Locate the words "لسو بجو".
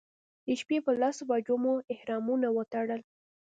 1.01-1.55